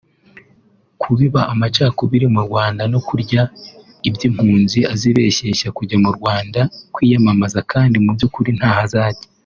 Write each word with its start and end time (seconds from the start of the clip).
kubiba 1.01 1.41
amacakubiri 1.53 2.25
mu 2.27 2.31
banyarwanda 2.37 2.83
no 2.93 2.99
kurya 3.07 3.41
iby’impunzi 4.07 4.79
azibeshyeshya 4.93 5.67
kujya 5.77 5.97
mu 6.03 6.09
Rwanda 6.17 6.61
kwiyamamaza 6.93 7.59
kandi 7.71 7.95
mubyukuri 8.05 8.51
ntaho 8.59 8.81
azajya 8.87 9.27